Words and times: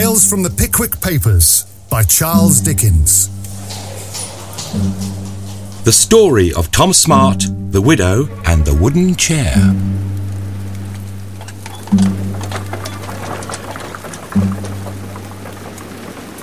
Tales 0.00 0.26
from 0.26 0.42
the 0.42 0.48
Pickwick 0.48 0.98
Papers 1.02 1.64
by 1.90 2.02
Charles 2.02 2.62
Dickens. 2.62 3.28
The 5.84 5.92
story 5.92 6.54
of 6.54 6.70
Tom 6.70 6.94
Smart, 6.94 7.44
the 7.70 7.82
widow, 7.82 8.26
and 8.46 8.64
the 8.64 8.74
wooden 8.74 9.14
chair. 9.14 9.52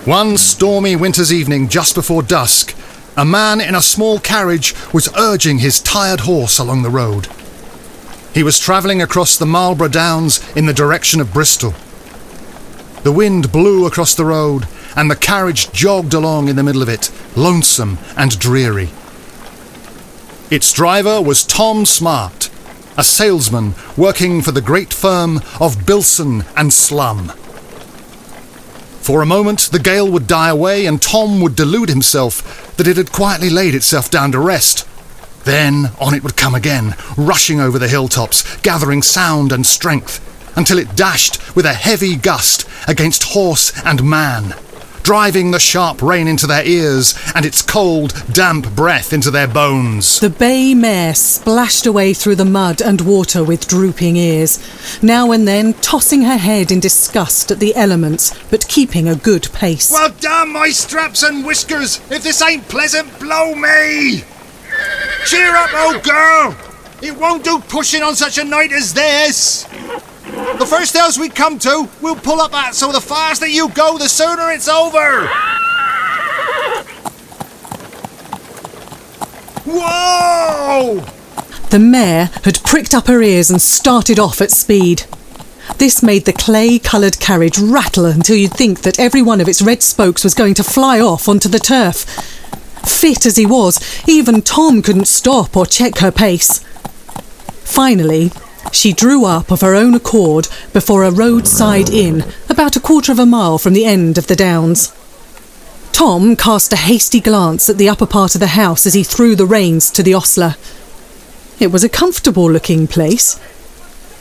One 0.05 0.37
stormy 0.37 0.95
winter's 0.95 1.33
evening 1.33 1.67
just 1.67 1.95
before 1.95 2.21
dusk, 2.21 2.75
a 3.17 3.25
man 3.25 3.59
in 3.59 3.73
a 3.73 3.81
small 3.81 4.19
carriage 4.19 4.75
was 4.93 5.09
urging 5.17 5.57
his 5.57 5.81
tired 5.81 6.19
horse 6.19 6.59
along 6.59 6.83
the 6.83 6.91
road. 6.91 7.27
He 8.35 8.43
was 8.43 8.59
travelling 8.59 9.01
across 9.01 9.35
the 9.35 9.47
Marlborough 9.47 9.87
Downs 9.87 10.47
in 10.55 10.67
the 10.67 10.73
direction 10.73 11.19
of 11.19 11.33
Bristol. 11.33 11.73
The 13.07 13.13
wind 13.13 13.53
blew 13.53 13.85
across 13.85 14.13
the 14.15 14.25
road, 14.25 14.67
and 14.93 15.09
the 15.09 15.15
carriage 15.15 15.71
jogged 15.71 16.13
along 16.13 16.49
in 16.49 16.57
the 16.57 16.61
middle 16.61 16.81
of 16.81 16.89
it, 16.89 17.09
lonesome 17.37 17.99
and 18.17 18.37
dreary. 18.37 18.89
Its 20.51 20.73
driver 20.73 21.21
was 21.21 21.45
Tom 21.45 21.85
Smart, 21.85 22.49
a 22.97 23.05
salesman 23.05 23.75
working 23.95 24.41
for 24.41 24.51
the 24.51 24.59
great 24.59 24.91
firm 24.91 25.39
of 25.61 25.85
Bilson 25.85 26.43
and 26.57 26.73
Slum. 26.73 27.29
For 28.99 29.21
a 29.21 29.25
moment, 29.25 29.69
the 29.71 29.79
gale 29.79 30.11
would 30.11 30.27
die 30.27 30.49
away, 30.49 30.85
and 30.85 31.01
Tom 31.01 31.39
would 31.39 31.55
delude 31.55 31.87
himself 31.87 32.75
that 32.75 32.89
it 32.89 32.97
had 32.97 33.13
quietly 33.13 33.49
laid 33.49 33.73
itself 33.73 34.11
down 34.11 34.33
to 34.33 34.39
rest. 34.39 34.85
Then 35.45 35.91
on 35.97 36.13
it 36.13 36.23
would 36.23 36.35
come 36.35 36.55
again, 36.55 36.93
rushing 37.15 37.61
over 37.61 37.79
the 37.79 37.87
hilltops, 37.87 38.57
gathering 38.57 39.01
sound 39.01 39.53
and 39.53 39.65
strength, 39.65 40.19
until 40.57 40.79
it 40.79 40.95
dashed 40.95 41.55
with 41.55 41.65
a 41.65 41.73
heavy 41.73 42.17
gust 42.17 42.67
against 42.87 43.23
horse 43.23 43.71
and 43.85 44.03
man, 44.03 44.53
driving 45.03 45.51
the 45.51 45.59
sharp 45.59 46.01
rain 46.01 46.27
into 46.27 46.45
their 46.45 46.65
ears 46.65 47.17
and 47.33 47.45
its 47.45 47.61
cold, 47.61 48.13
damp 48.33 48.75
breath 48.75 49.13
into 49.13 49.31
their 49.31 49.47
bones. 49.47 50.19
The 50.19 50.29
bay 50.29 50.73
mare 50.73 51.15
splashed 51.15 51.85
away 51.85 52.13
through 52.13 52.35
the 52.35 52.43
mud 52.43 52.81
and 52.81 52.99
water 52.99 53.41
with 53.43 53.69
drooping 53.69 54.17
ears, 54.17 54.59
now 55.01 55.31
and 55.31 55.47
then 55.47 55.75
tossing 55.75 56.23
her 56.23 56.35
head 56.35 56.71
in 56.71 56.81
disgust 56.81 57.51
at 57.51 57.59
the 57.59 57.73
elements, 57.75 58.33
but 58.49 58.67
keeping 58.67 59.07
a 59.07 59.15
good 59.15 59.47
pace. 59.53 59.91
Well, 59.91 60.13
damn 60.19 60.51
my 60.51 60.71
straps 60.71 61.23
and 61.23 61.45
whiskers! 61.45 62.01
If 62.11 62.23
this 62.23 62.41
ain't 62.41 62.67
pleasant, 62.67 63.19
blow 63.19 63.55
me! 63.55 64.23
Cheer 65.25 65.55
up, 65.55 65.73
old 65.73 66.03
girl! 66.03 66.57
It 67.01 67.15
won't 67.15 67.43
do 67.43 67.59
pushing 67.59 68.01
on 68.01 68.15
such 68.15 68.39
a 68.39 68.43
night 68.43 68.71
as 68.71 68.93
this! 68.93 69.67
The 70.55 70.65
first 70.65 70.97
house 70.97 71.19
we 71.19 71.29
come 71.29 71.59
to, 71.59 71.89
we'll 72.01 72.15
pull 72.15 72.39
up 72.39 72.53
at, 72.53 72.73
so 72.73 72.91
the 72.91 73.01
faster 73.01 73.45
you 73.45 73.69
go, 73.69 73.97
the 73.97 74.07
sooner 74.07 74.49
it's 74.49 74.67
over! 74.67 75.27
Whoa! 79.65 81.05
The 81.69 81.79
mare 81.79 82.31
had 82.43 82.63
pricked 82.63 82.95
up 82.95 83.07
her 83.07 83.21
ears 83.21 83.51
and 83.51 83.61
started 83.61 84.17
off 84.17 84.39
at 84.39 84.49
speed. 84.51 85.03
This 85.77 86.01
made 86.01 86.25
the 86.25 86.33
clay 86.33 86.79
coloured 86.79 87.19
carriage 87.19 87.59
rattle 87.59 88.05
until 88.05 88.37
you'd 88.37 88.53
think 88.53 88.81
that 88.81 88.99
every 88.99 89.21
one 89.21 89.41
of 89.41 89.49
its 89.49 89.61
red 89.61 89.83
spokes 89.83 90.23
was 90.23 90.33
going 90.33 90.53
to 90.55 90.63
fly 90.63 90.99
off 91.01 91.27
onto 91.27 91.49
the 91.49 91.59
turf. 91.59 92.05
Fit 92.87 93.25
as 93.25 93.35
he 93.35 93.45
was, 93.45 93.79
even 94.07 94.41
Tom 94.41 94.81
couldn't 94.81 95.07
stop 95.07 95.57
or 95.57 95.65
check 95.65 95.97
her 95.97 96.11
pace. 96.11 96.59
Finally, 97.63 98.31
she 98.73 98.93
drew 98.93 99.25
up 99.25 99.51
of 99.51 99.61
her 99.61 99.75
own 99.75 99.93
accord 99.93 100.47
before 100.73 101.03
a 101.03 101.11
roadside 101.11 101.89
inn, 101.89 102.23
about 102.49 102.75
a 102.75 102.79
quarter 102.79 103.11
of 103.11 103.19
a 103.19 103.25
mile 103.25 103.57
from 103.57 103.73
the 103.73 103.85
end 103.85 104.17
of 104.17 104.27
the 104.27 104.35
downs. 104.35 104.93
Tom 105.91 106.35
cast 106.35 106.71
a 106.73 106.75
hasty 106.75 107.19
glance 107.19 107.69
at 107.69 107.77
the 107.77 107.89
upper 107.89 108.05
part 108.05 108.35
of 108.35 108.39
the 108.39 108.47
house 108.47 108.85
as 108.85 108.93
he 108.93 109.03
threw 109.03 109.35
the 109.35 109.45
reins 109.45 109.89
to 109.91 110.03
the 110.03 110.13
ostler. 110.13 110.55
It 111.59 111.71
was 111.71 111.83
a 111.83 111.89
comfortable 111.89 112.51
looking 112.51 112.85
place. 112.85 113.39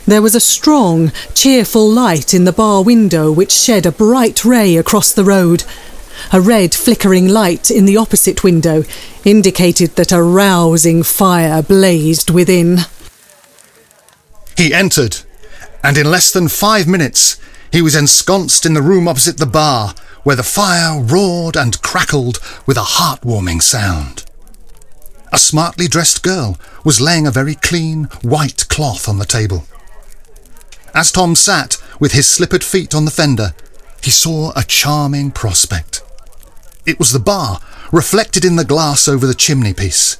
There 0.07 0.21
was 0.21 0.33
a 0.33 0.39
strong, 0.39 1.11
cheerful 1.35 1.87
light 1.87 2.33
in 2.33 2.45
the 2.45 2.51
bar 2.51 2.81
window 2.81 3.31
which 3.31 3.51
shed 3.51 3.85
a 3.85 3.91
bright 3.91 4.43
ray 4.43 4.75
across 4.75 5.11
the 5.11 5.23
road. 5.23 5.65
A 6.33 6.41
red 6.41 6.73
flickering 6.73 7.27
light 7.27 7.69
in 7.69 7.85
the 7.85 7.97
opposite 7.97 8.43
window 8.43 8.83
indicated 9.23 9.97
that 9.97 10.11
a 10.11 10.23
rousing 10.23 11.03
fire 11.03 11.61
blazed 11.61 12.31
within. 12.31 12.79
He 14.57 14.73
entered, 14.73 15.17
and 15.83 15.97
in 15.97 16.09
less 16.09 16.31
than 16.31 16.47
five 16.47 16.87
minutes 16.87 17.39
he 17.71 17.81
was 17.81 17.95
ensconced 17.95 18.65
in 18.65 18.73
the 18.73 18.81
room 18.81 19.07
opposite 19.07 19.37
the 19.37 19.45
bar, 19.45 19.93
where 20.23 20.35
the 20.35 20.43
fire 20.43 20.99
roared 20.99 21.55
and 21.55 21.81
crackled 21.81 22.39
with 22.65 22.75
a 22.75 22.81
heartwarming 22.81 23.61
sound. 23.61 24.25
A 25.31 25.37
smartly 25.37 25.87
dressed 25.87 26.23
girl 26.23 26.57
was 26.83 26.99
laying 26.99 27.27
a 27.27 27.31
very 27.31 27.55
clean 27.55 28.05
white 28.23 28.67
cloth 28.69 29.07
on 29.07 29.19
the 29.19 29.25
table. 29.25 29.65
As 30.93 31.11
Tom 31.11 31.35
sat 31.35 31.77
with 31.99 32.13
his 32.13 32.27
slippered 32.27 32.63
feet 32.63 32.95
on 32.95 33.05
the 33.05 33.11
fender, 33.11 33.53
he 34.01 34.09
saw 34.09 34.53
a 34.55 34.63
charming 34.63 35.31
prospect. 35.31 36.01
It 36.85 36.97
was 36.97 37.11
the 37.11 37.19
bar, 37.19 37.59
reflected 37.91 38.45
in 38.45 38.55
the 38.55 38.65
glass 38.65 39.07
over 39.07 39.27
the 39.27 39.33
chimney 39.35 39.73
piece. 39.73 40.17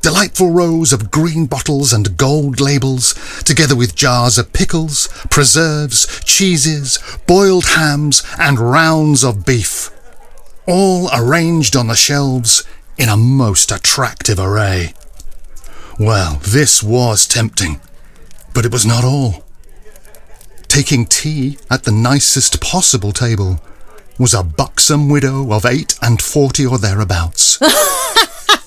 Delightful 0.00 0.50
rows 0.50 0.92
of 0.92 1.10
green 1.10 1.46
bottles 1.46 1.92
and 1.92 2.16
gold 2.16 2.60
labels, 2.60 3.14
together 3.44 3.74
with 3.74 3.96
jars 3.96 4.38
of 4.38 4.52
pickles, 4.52 5.08
preserves, 5.30 6.20
cheeses, 6.24 6.98
boiled 7.26 7.66
hams, 7.66 8.22
and 8.38 8.60
rounds 8.60 9.24
of 9.24 9.44
beef, 9.44 9.90
all 10.66 11.10
arranged 11.12 11.74
on 11.76 11.88
the 11.88 11.96
shelves 11.96 12.64
in 12.96 13.08
a 13.08 13.16
most 13.16 13.72
attractive 13.72 14.38
array. 14.38 14.94
Well, 15.98 16.36
this 16.42 16.82
was 16.82 17.26
tempting, 17.26 17.80
but 18.54 18.64
it 18.64 18.72
was 18.72 18.86
not 18.86 19.04
all. 19.04 19.44
Taking 20.68 21.06
tea 21.06 21.58
at 21.70 21.84
the 21.84 21.92
nicest 21.92 22.60
possible 22.60 23.12
table 23.12 23.60
was 24.18 24.34
a 24.34 24.42
buxom 24.44 25.08
widow 25.08 25.52
of 25.52 25.64
eight 25.64 25.98
and 26.02 26.20
forty 26.22 26.64
or 26.64 26.78
thereabouts. 26.78 27.58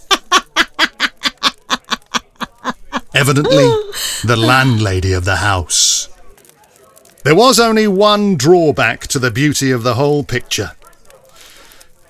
Evidently, 3.13 3.57
the 4.23 4.37
landlady 4.37 5.13
of 5.13 5.25
the 5.25 5.37
house. 5.37 6.07
There 7.23 7.35
was 7.35 7.59
only 7.59 7.87
one 7.87 8.35
drawback 8.35 9.07
to 9.07 9.19
the 9.19 9.31
beauty 9.31 9.71
of 9.71 9.83
the 9.83 9.95
whole 9.95 10.23
picture. 10.23 10.71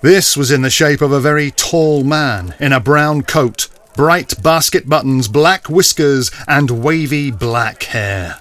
This 0.01 0.37
was 0.37 0.51
in 0.51 0.61
the 0.61 0.69
shape 0.69 1.01
of 1.01 1.11
a 1.11 1.19
very 1.19 1.51
tall 1.51 2.03
man 2.03 2.55
in 2.59 2.73
a 2.73 2.79
brown 2.79 3.23
coat, 3.23 3.67
bright 3.95 4.41
basket 4.41 4.87
buttons, 4.87 5.27
black 5.27 5.69
whiskers, 5.69 6.31
and 6.47 6.83
wavy 6.83 7.29
black 7.29 7.83
hair. 7.83 8.39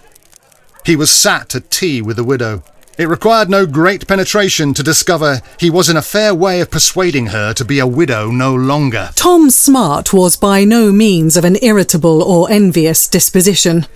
He 0.85 0.97
was 0.97 1.11
sat 1.11 1.55
at 1.55 1.71
tea 1.71 2.01
with 2.01 2.17
the 2.17 2.25
widow. 2.25 2.63
It 3.01 3.09
required 3.09 3.49
no 3.49 3.65
great 3.65 4.07
penetration 4.07 4.75
to 4.75 4.83
discover 4.83 5.41
he 5.59 5.71
was 5.71 5.89
in 5.89 5.97
a 5.97 6.03
fair 6.03 6.35
way 6.35 6.61
of 6.61 6.71
persuading 6.71 7.29
her 7.29 7.55
to 7.55 7.65
be 7.65 7.79
a 7.79 7.87
widow 7.87 8.31
no 8.31 8.55
longer. 8.55 9.09
Tom 9.15 9.49
Smart 9.49 10.13
was 10.13 10.37
by 10.37 10.65
no 10.65 10.93
means 10.93 11.35
of 11.35 11.47
an 11.47 11.57
irritable 11.63 12.23
or 12.23 12.51
envious 12.51 13.09
disposition. 13.09 13.87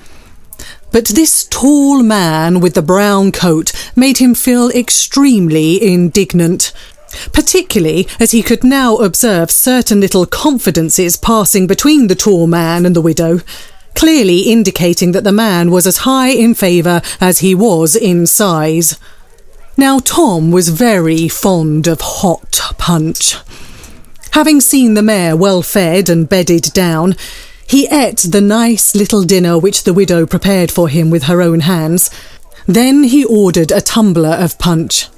But 0.90 1.04
this 1.04 1.44
tall 1.50 2.02
man 2.02 2.60
with 2.60 2.72
the 2.72 2.80
brown 2.80 3.30
coat 3.30 3.72
made 3.94 4.16
him 4.16 4.34
feel 4.34 4.70
extremely 4.70 5.84
indignant, 5.86 6.72
particularly 7.30 8.08
as 8.18 8.30
he 8.30 8.42
could 8.42 8.64
now 8.64 8.96
observe 8.96 9.50
certain 9.50 10.00
little 10.00 10.24
confidences 10.24 11.18
passing 11.18 11.66
between 11.66 12.06
the 12.06 12.14
tall 12.14 12.46
man 12.46 12.86
and 12.86 12.96
the 12.96 13.02
widow, 13.02 13.40
clearly 13.94 14.40
indicating 14.40 15.12
that 15.12 15.24
the 15.24 15.32
man 15.32 15.70
was 15.70 15.86
as 15.86 15.98
high 15.98 16.28
in 16.28 16.54
favour 16.54 17.00
as 17.20 17.38
he 17.38 17.54
was 17.54 17.96
in 17.96 18.26
size. 18.26 18.98
Now, 19.76 19.98
Tom 19.98 20.50
was 20.50 20.68
very 20.68 21.28
fond 21.28 21.86
of 21.86 22.00
hot 22.00 22.60
punch. 22.78 23.36
Having 24.32 24.60
seen 24.60 24.94
the 24.94 25.02
mare 25.02 25.36
well 25.36 25.62
fed 25.62 26.08
and 26.08 26.28
bedded 26.28 26.72
down, 26.72 27.16
he 27.66 27.86
ate 27.86 28.18
the 28.18 28.40
nice 28.40 28.94
little 28.94 29.22
dinner 29.22 29.58
which 29.58 29.84
the 29.84 29.94
widow 29.94 30.26
prepared 30.26 30.70
for 30.70 30.88
him 30.88 31.10
with 31.10 31.24
her 31.24 31.40
own 31.40 31.60
hands. 31.60 32.10
Then 32.66 33.04
he 33.04 33.24
ordered 33.24 33.70
a 33.70 33.80
tumbler 33.80 34.30
of 34.30 34.58
punch. 34.58 35.08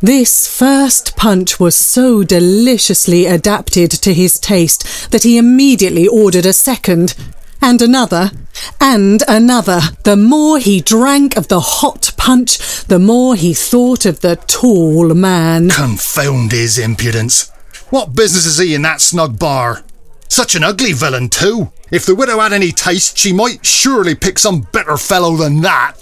This 0.00 0.48
first 0.48 1.16
punch 1.16 1.60
was 1.60 1.76
so 1.76 2.24
deliciously 2.24 3.26
adapted 3.26 3.90
to 3.92 4.12
his 4.12 4.38
taste 4.40 5.10
that 5.12 5.22
he 5.22 5.38
immediately 5.38 6.08
ordered 6.08 6.44
a 6.44 6.52
second, 6.52 7.14
and 7.62 7.80
another, 7.80 8.32
and 8.80 9.22
another. 9.28 9.80
The 10.02 10.16
more 10.16 10.58
he 10.58 10.80
drank 10.80 11.36
of 11.36 11.48
the 11.48 11.60
hot 11.60 12.12
punch, 12.16 12.58
the 12.84 12.98
more 12.98 13.36
he 13.36 13.54
thought 13.54 14.04
of 14.04 14.20
the 14.20 14.36
tall 14.36 15.14
man. 15.14 15.70
Confound 15.70 16.52
his 16.52 16.76
impudence. 16.76 17.50
What 17.90 18.14
business 18.14 18.44
is 18.44 18.58
he 18.58 18.74
in 18.74 18.82
that 18.82 19.00
snug 19.00 19.38
bar? 19.38 19.84
Such 20.28 20.54
an 20.54 20.64
ugly 20.64 20.92
villain, 20.92 21.28
too. 21.28 21.70
If 21.90 22.06
the 22.06 22.14
widow 22.14 22.40
had 22.40 22.52
any 22.52 22.72
taste, 22.72 23.18
she 23.18 23.32
might 23.32 23.64
surely 23.64 24.14
pick 24.14 24.38
some 24.38 24.62
better 24.72 24.96
fellow 24.96 25.36
than 25.36 25.60
that. 25.60 25.94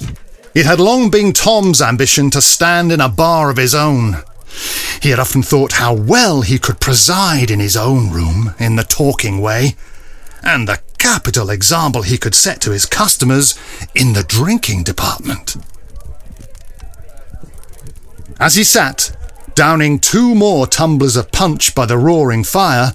It 0.55 0.67
had 0.67 0.81
long 0.81 1.11
been 1.11 1.33
Tom's 1.33 1.83
ambition 1.83 2.31
to 2.31 2.41
stand 2.41 2.91
in 2.91 3.01
a 3.01 3.09
bar 3.09 3.51
of 3.51 3.56
his 3.56 3.75
own. 3.75 4.23
He 5.03 5.11
had 5.11 5.19
often 5.19 5.43
thought 5.43 5.73
how 5.73 5.95
well 5.95 6.43
he 6.43 6.59
could 6.59 6.81
preside 6.81 7.51
in 7.51 7.61
his 7.61 7.77
own 7.77 8.11
room 8.11 8.55
in 8.59 8.77
the 8.77 8.83
talking 8.85 9.41
way, 9.41 9.77
and 10.43 10.69
the 10.69 10.81
capital 11.00 11.49
example 11.49 12.02
he 12.02 12.19
could 12.19 12.35
set 12.35 12.61
to 12.61 12.73
his 12.73 12.85
customers 12.85 13.58
in 13.94 14.12
the 14.12 14.23
drinking 14.23 14.85
department. 14.85 15.56
As 18.38 18.56
he 18.56 18.64
sat, 18.64 19.17
downing 19.55 19.99
two 19.99 20.35
more 20.35 20.67
tumblers 20.67 21.17
of 21.17 21.32
punch 21.32 21.75
by 21.75 21.87
the 21.87 21.97
roaring 21.97 22.44
fire, 22.44 22.93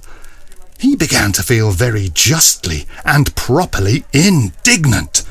he 0.78 0.94
began 0.94 1.32
to 1.32 1.42
feel 1.42 1.72
very 1.72 2.08
justly 2.14 2.86
and 3.04 3.34
properly 3.34 4.04
indignant. 4.12 5.24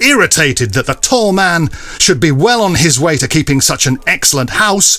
Irritated 0.00 0.72
that 0.72 0.86
the 0.86 0.94
tall 0.94 1.32
man 1.32 1.68
should 2.00 2.18
be 2.18 2.32
well 2.32 2.62
on 2.62 2.74
his 2.74 2.98
way 2.98 3.16
to 3.18 3.28
keeping 3.28 3.60
such 3.60 3.86
an 3.86 3.98
excellent 4.04 4.50
house, 4.50 4.98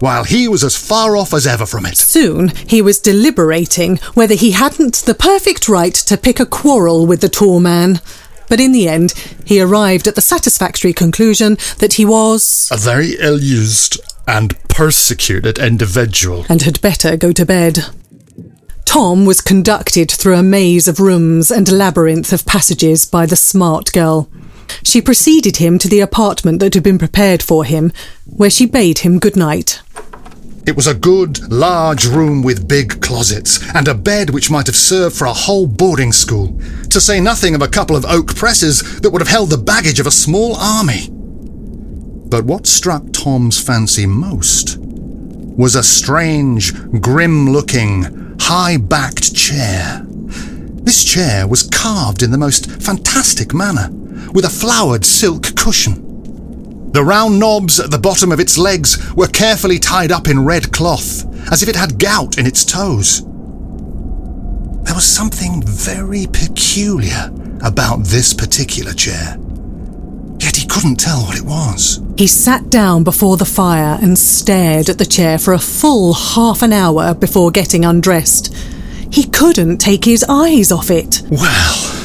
while 0.00 0.24
he 0.24 0.48
was 0.48 0.62
as 0.64 0.76
far 0.76 1.16
off 1.16 1.34
as 1.34 1.46
ever 1.46 1.66
from 1.66 1.86
it. 1.86 1.96
Soon 1.96 2.48
he 2.66 2.80
was 2.82 3.00
deliberating 3.00 3.96
whether 4.14 4.34
he 4.34 4.52
hadn't 4.52 4.96
the 5.06 5.14
perfect 5.14 5.68
right 5.68 5.94
to 5.94 6.16
pick 6.16 6.40
a 6.40 6.46
quarrel 6.46 7.06
with 7.06 7.20
the 7.20 7.28
tall 7.28 7.60
man. 7.60 8.00
But 8.48 8.60
in 8.60 8.72
the 8.72 8.88
end, 8.88 9.12
he 9.44 9.60
arrived 9.60 10.06
at 10.06 10.14
the 10.14 10.22
satisfactory 10.22 10.92
conclusion 10.94 11.58
that 11.80 11.94
he 11.94 12.04
was. 12.04 12.68
A 12.72 12.78
very 12.78 13.16
ill 13.18 13.38
used 13.40 14.00
and 14.26 14.56
persecuted 14.68 15.58
individual. 15.58 16.46
and 16.48 16.62
had 16.62 16.80
better 16.80 17.16
go 17.16 17.32
to 17.32 17.44
bed. 17.44 17.78
Tom 18.84 19.26
was 19.26 19.42
conducted 19.42 20.10
through 20.10 20.36
a 20.36 20.42
maze 20.42 20.88
of 20.88 20.98
rooms 20.98 21.50
and 21.50 21.70
labyrinth 21.70 22.32
of 22.32 22.46
passages 22.46 23.04
by 23.04 23.26
the 23.26 23.36
smart 23.36 23.92
girl. 23.92 24.30
She 24.82 25.00
preceded 25.00 25.56
him 25.56 25.78
to 25.78 25.88
the 25.88 26.00
apartment 26.00 26.60
that 26.60 26.74
had 26.74 26.82
been 26.82 26.98
prepared 26.98 27.42
for 27.42 27.64
him, 27.64 27.92
where 28.24 28.50
she 28.50 28.66
bade 28.66 29.00
him 29.00 29.18
good 29.18 29.36
night. 29.36 29.80
It 30.66 30.76
was 30.76 30.86
a 30.86 30.94
good, 30.94 31.50
large 31.50 32.06
room 32.06 32.42
with 32.42 32.68
big 32.68 33.00
closets, 33.00 33.58
and 33.74 33.88
a 33.88 33.94
bed 33.94 34.30
which 34.30 34.50
might 34.50 34.66
have 34.66 34.76
served 34.76 35.16
for 35.16 35.24
a 35.24 35.32
whole 35.32 35.66
boarding 35.66 36.12
school, 36.12 36.60
to 36.90 37.00
say 37.00 37.20
nothing 37.20 37.54
of 37.54 37.62
a 37.62 37.68
couple 37.68 37.96
of 37.96 38.04
oak 38.04 38.34
presses 38.36 39.00
that 39.00 39.08
would 39.10 39.22
have 39.22 39.28
held 39.28 39.48
the 39.48 39.56
baggage 39.56 39.98
of 39.98 40.06
a 40.06 40.10
small 40.10 40.56
army. 40.56 41.08
But 41.10 42.44
what 42.44 42.66
struck 42.66 43.02
Tom's 43.12 43.58
fancy 43.58 44.04
most 44.04 44.76
was 44.78 45.74
a 45.74 45.82
strange, 45.82 46.74
grim 47.00 47.48
looking, 47.50 48.36
high 48.38 48.76
backed 48.76 49.34
chair. 49.34 50.02
This 50.04 51.02
chair 51.02 51.48
was 51.48 51.68
carved 51.68 52.22
in 52.22 52.30
the 52.30 52.36
most 52.36 52.70
fantastic 52.82 53.54
manner, 53.54 53.88
with 54.32 54.44
a 54.44 54.50
flowered 54.50 55.04
silk 55.04 55.54
cushion. 55.56 56.92
The 56.92 57.04
round 57.04 57.38
knobs 57.38 57.78
at 57.78 57.90
the 57.90 57.98
bottom 57.98 58.32
of 58.32 58.40
its 58.40 58.56
legs 58.56 59.12
were 59.14 59.26
carefully 59.28 59.78
tied 59.78 60.10
up 60.10 60.26
in 60.26 60.44
red 60.44 60.72
cloth, 60.72 61.26
as 61.52 61.62
if 61.62 61.68
it 61.68 61.76
had 61.76 61.98
gout 61.98 62.38
in 62.38 62.46
its 62.46 62.64
toes. 62.64 63.22
There 64.84 64.94
was 64.94 65.04
something 65.04 65.62
very 65.62 66.26
peculiar 66.32 67.30
about 67.62 68.04
this 68.04 68.32
particular 68.32 68.92
chair, 68.94 69.36
yet 70.38 70.56
he 70.56 70.66
couldn't 70.66 70.96
tell 70.96 71.20
what 71.24 71.36
it 71.36 71.44
was. 71.44 72.00
He 72.16 72.26
sat 72.26 72.70
down 72.70 73.04
before 73.04 73.36
the 73.36 73.44
fire 73.44 73.98
and 74.00 74.18
stared 74.18 74.88
at 74.88 74.96
the 74.98 75.04
chair 75.04 75.38
for 75.38 75.52
a 75.52 75.58
full 75.58 76.14
half 76.14 76.62
an 76.62 76.72
hour 76.72 77.14
before 77.14 77.50
getting 77.50 77.84
undressed. 77.84 78.54
He 79.10 79.24
couldn't 79.24 79.78
take 79.78 80.04
his 80.04 80.24
eyes 80.28 80.72
off 80.72 80.90
it. 80.90 81.22
Well, 81.30 81.97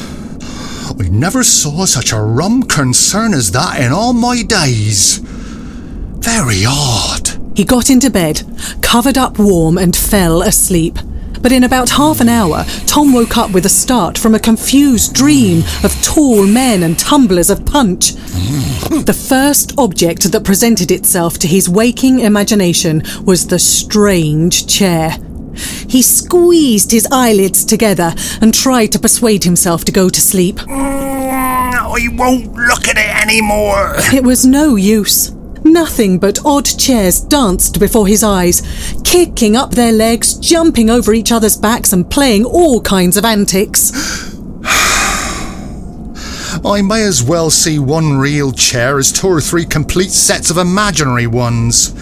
I 1.00 1.08
never 1.08 1.42
saw 1.42 1.84
such 1.86 2.12
a 2.12 2.20
rum 2.20 2.62
concern 2.62 3.34
as 3.34 3.50
that 3.52 3.80
in 3.80 3.92
all 3.92 4.12
my 4.12 4.42
days. 4.42 5.18
Very 5.18 6.64
odd. 6.66 7.30
He 7.56 7.64
got 7.64 7.90
into 7.90 8.10
bed, 8.10 8.42
covered 8.80 9.18
up 9.18 9.38
warm, 9.38 9.76
and 9.76 9.94
fell 9.94 10.42
asleep. 10.42 10.98
But 11.42 11.52
in 11.52 11.64
about 11.64 11.90
half 11.90 12.20
an 12.20 12.28
hour, 12.28 12.64
Tom 12.86 13.12
woke 13.12 13.36
up 13.36 13.50
with 13.50 13.66
a 13.66 13.68
start 13.68 14.16
from 14.16 14.34
a 14.34 14.38
confused 14.38 15.14
dream 15.14 15.62
of 15.82 15.92
tall 16.02 16.46
men 16.46 16.82
and 16.82 16.98
tumblers 16.98 17.50
of 17.50 17.66
punch. 17.66 18.12
Mm. 18.14 19.04
The 19.04 19.12
first 19.12 19.74
object 19.76 20.32
that 20.32 20.44
presented 20.44 20.90
itself 20.90 21.38
to 21.40 21.46
his 21.46 21.68
waking 21.68 22.20
imagination 22.20 23.02
was 23.24 23.46
the 23.46 23.58
strange 23.58 24.66
chair. 24.66 25.18
He 25.88 26.02
squeezed 26.02 26.90
his 26.90 27.06
eyelids 27.10 27.64
together 27.64 28.14
and 28.40 28.52
tried 28.52 28.92
to 28.92 28.98
persuade 28.98 29.44
himself 29.44 29.84
to 29.84 29.92
go 29.92 30.08
to 30.08 30.20
sleep. 30.20 30.56
Mm, 30.56 31.74
I 31.74 32.08
won't 32.12 32.52
look 32.54 32.88
at 32.88 32.96
it 32.96 33.22
anymore. 33.22 33.94
It 34.12 34.24
was 34.24 34.44
no 34.44 34.76
use. 34.76 35.32
Nothing 35.64 36.18
but 36.18 36.44
odd 36.44 36.66
chairs 36.66 37.20
danced 37.20 37.80
before 37.80 38.06
his 38.06 38.22
eyes, 38.22 38.62
kicking 39.02 39.56
up 39.56 39.70
their 39.70 39.92
legs, 39.92 40.34
jumping 40.34 40.90
over 40.90 41.14
each 41.14 41.32
other's 41.32 41.56
backs, 41.56 41.92
and 41.92 42.10
playing 42.10 42.44
all 42.44 42.82
kinds 42.82 43.16
of 43.16 43.24
antics. 43.24 43.90
I 46.64 46.82
may 46.82 47.02
as 47.02 47.22
well 47.22 47.50
see 47.50 47.78
one 47.78 48.18
real 48.18 48.52
chair 48.52 48.98
as 48.98 49.10
two 49.10 49.26
or 49.28 49.40
three 49.40 49.64
complete 49.64 50.10
sets 50.10 50.50
of 50.50 50.58
imaginary 50.58 51.26
ones. 51.26 51.94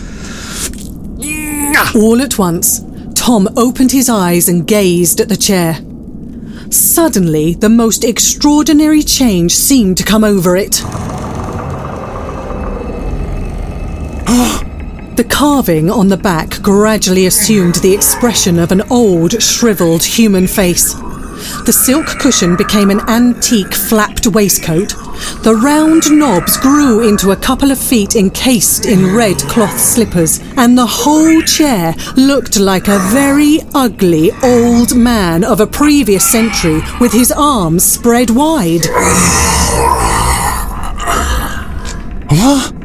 All 1.95 2.21
at 2.21 2.39
once, 2.39 2.81
Tom 3.23 3.49
opened 3.57 3.93
his 3.93 4.09
eyes 4.09 4.49
and 4.49 4.67
gazed 4.67 5.21
at 5.21 5.29
the 5.29 5.37
chair. 5.37 5.79
Suddenly, 6.71 7.55
the 7.55 7.69
most 7.69 8.03
extraordinary 8.03 9.01
change 9.01 9.55
seemed 9.55 9.97
to 9.99 10.03
come 10.03 10.25
over 10.25 10.57
it. 10.57 10.83
The 15.15 15.29
carving 15.29 15.89
on 15.89 16.09
the 16.09 16.17
back 16.17 16.61
gradually 16.63 17.27
assumed 17.27 17.77
the 17.77 17.95
expression 17.95 18.59
of 18.59 18.73
an 18.73 18.83
old, 18.91 19.41
shriveled 19.41 20.03
human 20.03 20.49
face. 20.49 20.97
The 21.65 21.73
silk 21.73 22.07
cushion 22.19 22.57
became 22.57 22.91
an 22.91 23.01
antique 23.09 23.75
flapped 23.75 24.27
waistcoat. 24.27 24.91
The 25.43 25.55
round 25.55 26.11
knobs 26.11 26.57
grew 26.59 27.07
into 27.09 27.31
a 27.33 27.37
couple 27.37 27.71
of 27.71 27.79
feet 27.79 28.17
encased 28.17 28.87
in 28.87 29.15
red 29.15 29.39
cloth 29.39 29.79
slippers, 29.79 30.41
and 30.57 30.77
the 30.77 30.87
whole 30.87 31.43
chair 31.43 31.95
looked 32.17 32.59
like 32.59 32.89
a 32.89 32.99
very 33.11 33.61
ugly 33.75 34.31
old 34.43 34.97
man 34.97 35.45
of 35.45 35.61
a 35.61 35.67
previous 35.67 36.31
century 36.31 36.81
with 37.01 37.13
his 37.13 37.33
arms 37.33 37.85
spread 37.85 38.31
wide. 38.31 38.83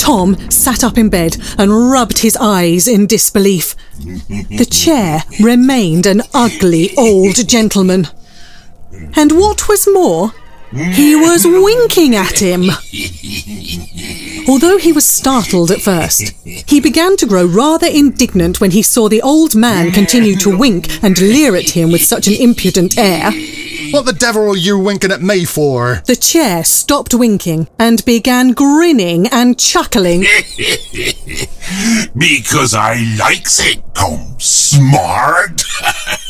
Tom 0.07 0.37
sat 0.49 0.85
up 0.85 0.97
in 0.97 1.09
bed 1.09 1.35
and 1.57 1.91
rubbed 1.91 2.19
his 2.19 2.37
eyes 2.37 2.87
in 2.87 3.07
disbelief. 3.07 3.75
The 3.99 4.65
chair 4.65 5.23
remained 5.41 6.05
an 6.05 6.21
ugly 6.33 6.95
old 6.95 7.45
gentleman. 7.45 8.07
And 9.15 9.31
what 9.33 9.67
was 9.67 9.87
more, 9.91 10.33
he 10.71 11.15
was 11.15 11.45
winking 11.45 12.15
at 12.15 12.39
him. 12.39 12.69
Although 14.47 14.77
he 14.77 14.93
was 14.93 15.05
startled 15.05 15.71
at 15.71 15.81
first, 15.81 16.33
he 16.45 16.79
began 16.79 17.17
to 17.17 17.25
grow 17.25 17.45
rather 17.45 17.87
indignant 17.87 18.61
when 18.61 18.71
he 18.71 18.81
saw 18.81 19.09
the 19.09 19.21
old 19.21 19.55
man 19.55 19.91
continue 19.91 20.35
to 20.37 20.57
wink 20.57 21.03
and 21.03 21.19
leer 21.19 21.55
at 21.55 21.71
him 21.71 21.91
with 21.91 22.03
such 22.03 22.27
an 22.27 22.33
impudent 22.33 22.97
air. 22.97 23.31
What 23.91 24.05
the 24.05 24.13
devil 24.13 24.49
are 24.49 24.57
you 24.57 24.77
winking 24.77 25.11
at 25.11 25.21
me 25.21 25.45
for? 25.45 26.01
The 26.05 26.15
chair 26.15 26.63
stopped 26.63 27.13
winking 27.13 27.67
and 27.79 28.03
began 28.05 28.51
grinning 28.51 29.27
and 29.27 29.57
chuckling. 29.59 30.25
Because 32.17 32.73
I 32.73 32.95
likes 33.19 33.59
it, 33.59 33.83
Tom 33.93 34.35
Smart. 34.39 35.61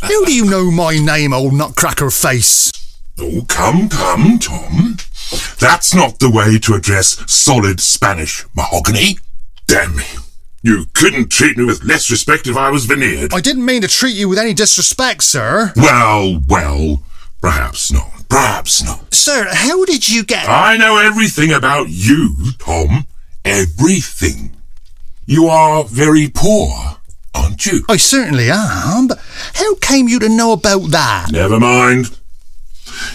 How 0.01 0.25
do 0.25 0.33
you 0.33 0.45
know 0.45 0.71
my 0.71 0.97
name, 0.97 1.31
old 1.31 1.53
nutcracker 1.53 2.09
face? 2.09 2.71
oh, 3.19 3.43
come, 3.47 3.87
come, 3.89 4.39
Tom. 4.39 4.97
That's 5.59 5.93
not 5.93 6.19
the 6.19 6.29
way 6.31 6.57
to 6.59 6.73
address 6.73 7.23
solid 7.31 7.79
Spanish 7.79 8.45
mahogany. 8.55 9.19
Damn 9.67 9.95
me. 9.95 10.05
You 10.63 10.85
couldn't 10.93 11.31
treat 11.31 11.57
me 11.57 11.65
with 11.65 11.83
less 11.83 12.09
respect 12.09 12.47
if 12.47 12.57
I 12.57 12.69
was 12.71 12.85
veneered. 12.85 13.33
I 13.33 13.41
didn't 13.41 13.65
mean 13.65 13.81
to 13.83 13.87
treat 13.87 14.15
you 14.15 14.27
with 14.27 14.39
any 14.39 14.53
disrespect, 14.53 15.23
sir. 15.23 15.71
Well, 15.75 16.41
well, 16.47 17.03
perhaps 17.41 17.91
not. 17.91 18.11
Perhaps 18.29 18.83
not. 18.83 19.13
Sir, 19.13 19.47
how 19.49 19.85
did 19.85 20.09
you 20.09 20.23
get. 20.23 20.47
I 20.47 20.77
know 20.77 20.97
everything 20.97 21.51
about 21.51 21.87
you, 21.89 22.35
Tom. 22.59 23.07
Everything. 23.45 24.55
You 25.25 25.47
are 25.47 25.83
very 25.83 26.29
poor, 26.29 26.97
aren't 27.33 27.65
you? 27.65 27.83
I 27.89 27.97
certainly 27.97 28.49
am, 28.51 29.07
but 29.07 29.19
how 29.53 29.75
came 29.75 30.07
you 30.07 30.19
to 30.19 30.29
know 30.29 30.51
about 30.53 30.91
that? 30.91 31.27
Never 31.31 31.59
mind. 31.59 32.17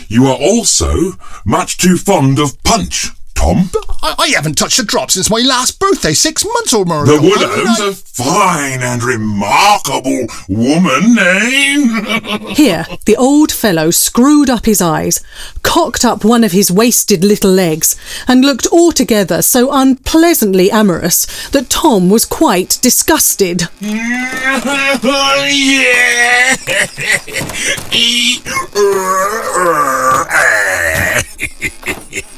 You 0.08 0.26
are 0.26 0.36
also 0.36 1.12
much 1.44 1.78
too 1.78 1.96
fond 1.96 2.38
of 2.38 2.62
punch, 2.62 3.10
Tom? 3.42 3.68
I, 4.02 4.14
I 4.18 4.26
haven't 4.28 4.54
touched 4.56 4.78
a 4.78 4.84
drop 4.84 5.10
since 5.10 5.28
my 5.28 5.40
last 5.40 5.80
birthday, 5.80 6.12
six 6.12 6.44
months 6.44 6.72
or 6.72 6.84
more 6.84 7.02
ago. 7.02 7.18
The 7.18 7.18
ago. 7.18 7.28
widow's 7.30 7.80
I- 7.80 7.88
a 7.88 7.92
fine 7.92 8.82
and 8.82 9.02
remarkable 9.02 10.26
woman, 10.48 11.18
eh? 11.18 12.38
Here, 12.54 12.86
the 13.04 13.16
old 13.16 13.50
fellow 13.50 13.90
screwed 13.90 14.48
up 14.48 14.64
his 14.66 14.80
eyes, 14.80 15.20
cocked 15.62 16.04
up 16.04 16.24
one 16.24 16.44
of 16.44 16.52
his 16.52 16.70
wasted 16.70 17.24
little 17.24 17.50
legs, 17.50 17.96
and 18.28 18.44
looked 18.44 18.68
altogether 18.68 19.42
so 19.42 19.72
unpleasantly 19.72 20.70
amorous 20.70 21.26
that 21.50 21.68
Tom 21.68 22.10
was 22.10 22.24
quite 22.24 22.78
disgusted. 22.80 23.62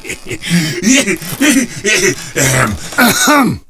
Ahem. 2.97 3.61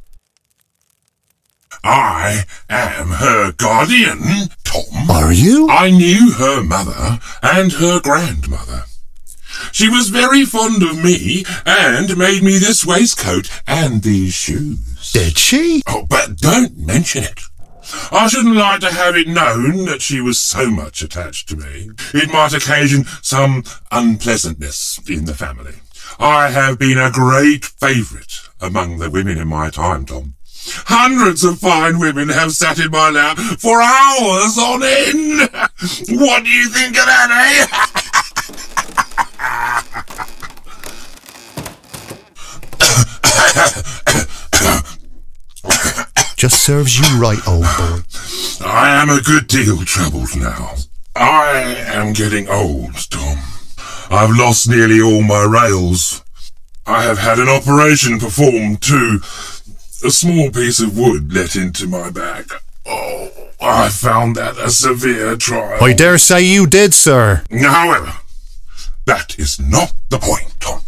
I 1.83 2.43
am 2.67 3.09
her 3.09 3.51
guardian, 3.51 4.19
Tom. 4.63 5.09
Are 5.11 5.31
you? 5.31 5.69
I 5.69 5.91
knew 5.91 6.31
her 6.33 6.63
mother 6.63 7.19
and 7.43 7.73
her 7.73 7.99
grandmother. 8.01 8.85
She 9.71 9.87
was 9.87 10.09
very 10.09 10.45
fond 10.45 10.81
of 10.83 11.03
me 11.03 11.45
and 11.65 12.17
made 12.17 12.43
me 12.43 12.57
this 12.57 12.85
waistcoat 12.85 13.49
and 13.67 14.01
these 14.01 14.33
shoes. 14.33 15.11
Did 15.11 15.37
she? 15.37 15.83
Oh, 15.87 16.05
but 16.09 16.37
don't 16.37 16.77
mention 16.77 17.23
it. 17.23 17.39
I 18.11 18.27
shouldn't 18.27 18.55
like 18.55 18.79
to 18.81 18.91
have 18.91 19.15
it 19.15 19.27
known 19.27 19.85
that 19.85 20.01
she 20.01 20.19
was 20.21 20.39
so 20.39 20.71
much 20.71 21.01
attached 21.01 21.49
to 21.49 21.55
me. 21.55 21.91
It 22.13 22.31
might 22.33 22.53
occasion 22.53 23.05
some 23.21 23.63
unpleasantness 23.91 24.99
in 25.07 25.25
the 25.25 25.35
family. 25.35 25.75
I 26.19 26.49
have 26.49 26.79
been 26.79 26.97
a 26.97 27.11
great 27.11 27.65
favourite 27.65 28.41
among 28.61 28.97
the 28.97 29.09
women 29.09 29.37
in 29.37 29.47
my 29.47 29.69
time, 29.69 30.05
Tom. 30.05 30.35
Hundreds 30.87 31.43
of 31.43 31.59
fine 31.59 31.99
women 31.99 32.29
have 32.29 32.51
sat 32.53 32.79
in 32.79 32.89
my 32.89 33.09
lap 33.09 33.37
for 33.37 33.81
hours 33.81 34.57
on 34.57 34.81
end. 34.83 35.49
What 36.19 36.43
do 36.43 36.49
you 36.49 36.69
think 36.69 36.97
of 36.97 37.05
that, 37.05 37.29
eh? 37.31 37.67
Just 46.37 46.63
serves 46.63 46.97
you 46.99 47.19
right, 47.19 47.39
old 47.47 47.63
boy. 47.77 47.99
I 48.65 49.01
am 49.01 49.09
a 49.09 49.21
good 49.21 49.47
deal 49.47 49.83
troubled 49.85 50.35
now. 50.35 50.75
I 51.15 51.75
am 51.87 52.13
getting 52.13 52.47
old, 52.49 53.09
Tom. 53.09 53.24
I've 54.15 54.35
lost 54.35 54.69
nearly 54.69 55.01
all 55.01 55.21
my 55.21 55.43
rails. 55.43 56.23
I 56.85 57.03
have 57.03 57.17
had 57.17 57.37
an 57.39 57.49
operation 57.49 58.19
performed 58.19 58.81
too. 58.81 59.19
A 60.05 60.11
small 60.11 60.51
piece 60.51 60.79
of 60.79 60.97
wood 60.97 61.33
let 61.33 61.55
into 61.55 61.87
my 61.87 62.09
back. 62.11 62.45
Oh, 62.85 63.29
I 63.61 63.89
found 63.89 64.35
that 64.35 64.57
a 64.57 64.69
severe 64.69 65.35
trial. 65.35 65.83
I 65.83 65.93
dare 65.93 66.17
say 66.17 66.43
you 66.43 66.67
did, 66.67 66.93
sir. 66.93 67.43
However, 67.51 68.13
that 69.05 69.37
is 69.39 69.59
not 69.59 69.93
the 70.09 70.19
point, 70.19 70.53
Tom. 70.59 70.81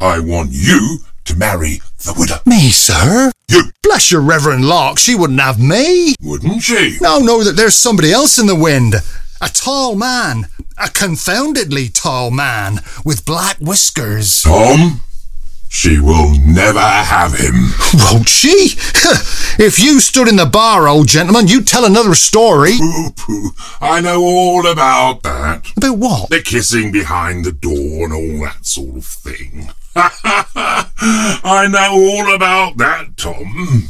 I 0.00 0.20
want 0.20 0.50
you 0.52 0.98
to 1.24 1.36
marry 1.36 1.80
the 2.04 2.14
widow. 2.16 2.36
Me, 2.46 2.70
sir? 2.70 3.32
You 3.48 3.64
Bless 3.82 4.10
your 4.10 4.22
Reverend 4.22 4.64
lark, 4.66 4.98
she 4.98 5.14
wouldn't 5.14 5.40
have 5.40 5.60
me. 5.60 6.14
wouldn't 6.22 6.62
she? 6.62 6.96
Now 7.00 7.18
know 7.18 7.42
that 7.44 7.56
there's 7.56 7.76
somebody 7.76 8.12
else 8.12 8.38
in 8.38 8.46
the 8.46 8.54
wind. 8.56 8.94
A 9.40 9.48
tall 9.48 9.94
man. 9.94 10.46
A 10.76 10.88
confoundedly 10.90 11.88
tall 11.88 12.30
man 12.30 12.80
with 13.04 13.24
black 13.24 13.56
whiskers. 13.58 14.42
Tom, 14.42 15.02
she 15.68 16.00
will 16.00 16.36
never 16.38 16.80
have 16.80 17.34
him. 17.38 17.70
Won't 17.94 18.28
she? 18.28 18.48
if 19.58 19.78
you 19.78 20.00
stood 20.00 20.28
in 20.28 20.36
the 20.36 20.46
bar, 20.46 20.88
old 20.88 21.06
gentleman, 21.06 21.46
you'd 21.46 21.66
tell 21.66 21.84
another 21.84 22.14
story. 22.14 22.72
Pooh 22.78 23.10
pooh. 23.16 23.50
I 23.80 24.00
know 24.00 24.22
all 24.22 24.66
about 24.66 25.22
that. 25.22 25.66
About 25.76 25.98
what? 25.98 26.30
The 26.30 26.42
kissing 26.42 26.90
behind 26.90 27.44
the 27.44 27.52
door 27.52 28.04
and 28.04 28.12
all 28.12 28.44
that 28.44 28.66
sort 28.66 28.96
of 28.96 29.04
thing. 29.04 29.70
Ha 29.94 30.18
ha 30.22 30.48
ha! 30.54 31.40
I 31.44 31.68
know 31.68 31.92
all 31.92 32.34
about 32.34 32.78
that, 32.78 33.16
Tom. 33.16 33.88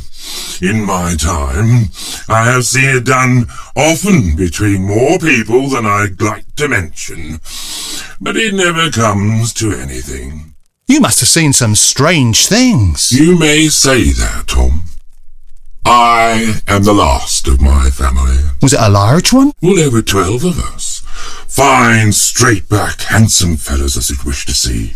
In 0.63 0.85
my 0.85 1.15
time, 1.17 1.91
I 2.29 2.45
have 2.45 2.65
seen 2.65 2.97
it 2.97 3.05
done 3.05 3.47
often 3.77 4.37
between 4.37 4.85
more 4.85 5.19
people 5.19 5.69
than 5.69 5.85
I'd 5.85 6.21
like 6.21 6.55
to 6.57 6.69
mention. 6.69 7.41
But 8.21 8.37
it 8.37 8.55
never 8.55 8.91
comes 8.91 9.53
to 9.55 9.73
anything. 9.73 10.55
You 10.87 11.01
must 11.01 11.21
have 11.21 11.29
seen 11.29 11.53
some 11.53 11.75
strange 11.75 12.47
things. 12.47 13.11
You 13.11 13.39
may 13.39 13.69
say 13.69 14.11
that, 14.13 14.45
Tom. 14.47 14.85
I 15.87 16.61
am 16.67 16.85
the 16.85 16.95
last 16.95 17.47
of 17.47 17.61
my 17.61 17.91
family. 17.91 18.39
Was 18.63 18.73
it 18.73 18.81
a 18.81 18.89
large 18.89 19.33
one? 19.33 19.53
Well, 19.61 19.77
there 19.77 19.91
were 19.91 20.03
twelve 20.03 20.45
of 20.45 20.59
us. 20.59 21.03
Fine, 21.47 22.13
straight-back, 22.13 23.03
handsome 23.03 23.57
fellows 23.57 23.97
as 23.97 24.11
you'd 24.11 24.25
wish 24.25 24.47
to 24.47 24.55
see. 24.55 24.95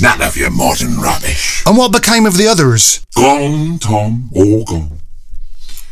None 0.00 0.22
of 0.22 0.36
your 0.36 0.50
modern 0.50 0.98
rubbish. 1.00 1.62
And 1.66 1.76
what 1.76 1.92
became 1.92 2.26
of 2.26 2.36
the 2.36 2.48
others? 2.48 3.04
Gone, 3.14 3.78
Tom, 3.78 4.30
all 4.34 4.64
gone. 4.64 4.98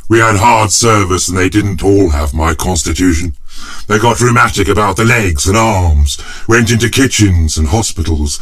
We 0.08 0.18
had 0.18 0.36
hard 0.36 0.72
service 0.72 1.28
and 1.28 1.38
they 1.38 1.48
didn't 1.48 1.84
all 1.84 2.10
have 2.10 2.34
my 2.34 2.54
constitution. 2.54 3.36
They 3.86 3.98
got 3.98 4.20
rheumatic 4.20 4.68
about 4.68 4.96
the 4.96 5.04
legs 5.04 5.46
and 5.46 5.56
arms, 5.56 6.18
went 6.48 6.70
into 6.70 6.88
kitchens 6.88 7.56
and 7.56 7.68
hospitals. 7.68 8.40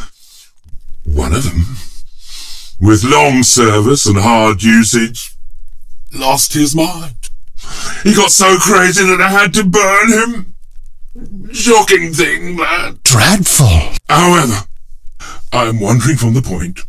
One 1.04 1.34
of 1.34 1.44
them, 1.44 1.76
with 2.80 3.04
long 3.04 3.42
service 3.42 4.06
and 4.06 4.18
hard 4.18 4.62
usage, 4.62 5.36
lost 6.12 6.54
his 6.54 6.74
mind. 6.74 7.28
He 8.02 8.14
got 8.14 8.30
so 8.30 8.56
crazy 8.58 9.04
that 9.04 9.20
I 9.20 9.28
had 9.28 9.52
to 9.54 9.64
burn 9.64 10.12
him. 10.12 10.54
Shocking 11.52 12.12
thing, 12.12 12.56
that. 12.56 13.02
Dreadful. 13.02 13.94
However, 14.08 14.67
I'm 15.52 15.80
wandering 15.80 16.16
from 16.16 16.34
the 16.34 16.42
point. 16.42 16.80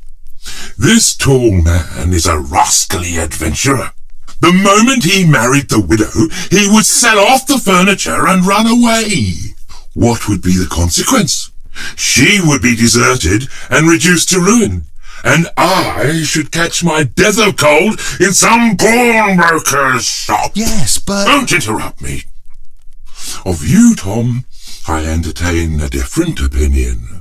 This 0.77 1.15
tall 1.15 1.51
man 1.51 2.13
is 2.13 2.25
a 2.25 2.39
rascally 2.39 3.17
adventurer. 3.17 3.91
The 4.41 4.53
moment 4.53 5.03
he 5.03 5.25
married 5.25 5.69
the 5.69 5.81
widow, 5.81 6.29
he 6.49 6.67
would 6.73 6.85
sell 6.85 7.19
off 7.19 7.45
the 7.45 7.57
furniture 7.57 8.27
and 8.27 8.45
run 8.45 8.67
away. 8.67 9.33
What 9.93 10.29
would 10.29 10.41
be 10.41 10.53
the 10.57 10.67
consequence? 10.69 11.51
She 11.95 12.39
would 12.43 12.61
be 12.61 12.75
deserted 12.75 13.47
and 13.69 13.89
reduced 13.89 14.29
to 14.29 14.39
ruin, 14.39 14.85
and 15.23 15.47
I 15.57 16.23
should 16.23 16.51
catch 16.51 16.83
my 16.83 17.03
death 17.03 17.39
of 17.39 17.57
cold 17.57 17.99
in 18.19 18.33
some 18.33 18.77
pawnbroker's 18.77 20.05
shop. 20.05 20.51
Yes, 20.55 20.99
but. 20.99 21.25
Don't 21.25 21.51
interrupt 21.51 22.01
me. 22.01 22.23
Of 23.45 23.67
you, 23.67 23.95
Tom, 23.95 24.45
I 24.87 25.05
entertain 25.05 25.79
a 25.81 25.89
different 25.89 26.39
opinion. 26.39 27.18